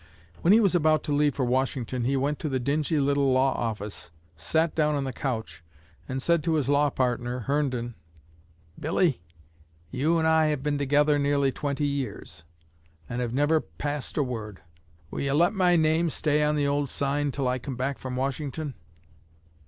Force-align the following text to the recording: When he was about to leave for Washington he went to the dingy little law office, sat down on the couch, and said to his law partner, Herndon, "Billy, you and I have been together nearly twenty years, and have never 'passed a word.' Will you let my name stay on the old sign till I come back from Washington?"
When 0.41 0.51
he 0.51 0.59
was 0.59 0.73
about 0.73 1.03
to 1.03 1.11
leave 1.13 1.35
for 1.35 1.45
Washington 1.45 2.05
he 2.05 2.17
went 2.17 2.39
to 2.39 2.49
the 2.49 2.59
dingy 2.59 2.99
little 2.99 3.31
law 3.31 3.53
office, 3.53 4.09
sat 4.35 4.73
down 4.73 4.95
on 4.95 5.03
the 5.03 5.13
couch, 5.13 5.63
and 6.09 6.23
said 6.23 6.43
to 6.43 6.55
his 6.55 6.67
law 6.67 6.89
partner, 6.89 7.41
Herndon, 7.41 7.93
"Billy, 8.79 9.21
you 9.91 10.17
and 10.17 10.27
I 10.27 10.47
have 10.47 10.63
been 10.63 10.79
together 10.79 11.19
nearly 11.19 11.51
twenty 11.51 11.85
years, 11.85 12.43
and 13.07 13.21
have 13.21 13.35
never 13.35 13.61
'passed 13.61 14.17
a 14.17 14.23
word.' 14.23 14.61
Will 15.11 15.21
you 15.21 15.35
let 15.35 15.53
my 15.53 15.75
name 15.75 16.09
stay 16.09 16.41
on 16.43 16.55
the 16.55 16.65
old 16.65 16.89
sign 16.89 17.31
till 17.31 17.47
I 17.47 17.59
come 17.59 17.75
back 17.75 17.99
from 17.99 18.15
Washington?" 18.15 18.73